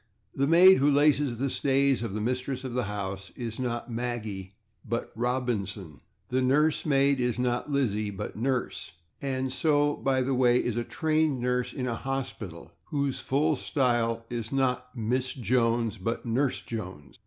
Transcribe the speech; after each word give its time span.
The 0.33 0.47
maid 0.47 0.79
who 0.79 0.89
laces 0.89 1.37
the 1.37 1.47
stays 1.47 2.01
of 2.01 2.13
the 2.15 2.21
mistress 2.21 2.63
of 2.63 2.73
the 2.73 2.85
house 2.85 3.31
is 3.35 3.59
not 3.59 3.91
/Maggie/ 3.91 4.53
but 4.83 5.15
/Robinson/. 5.15 5.99
The 6.29 6.41
nurse 6.41 6.87
maid 6.87 7.19
is 7.19 7.37
not 7.37 7.69
/Lizzie/ 7.69 8.09
but 8.09 8.35
/Nurse/. 8.35 8.81
So, 9.51 9.95
by 9.95 10.23
the 10.23 10.33
way, 10.33 10.57
is 10.57 10.75
a 10.75 10.83
trained 10.83 11.39
nurse 11.39 11.71
in 11.71 11.85
a 11.85 11.93
hospital, 11.93 12.71
whose 12.85 13.19
full 13.19 13.55
style 13.55 14.25
is 14.31 14.51
not 14.51 14.97
/Miss 14.97 15.39
Jones/, 15.39 15.99
but 15.99 16.25
/Nurse 16.25 16.65
Jones 16.65 17.19